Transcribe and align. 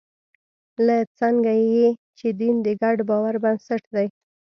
لکه 0.85 1.11
څنګه 1.19 1.53
چې 2.17 2.27
دین 2.39 2.55
د 2.65 2.67
ګډ 2.81 2.97
باور 3.09 3.35
بنسټ 3.43 3.83
دی. 3.95 4.07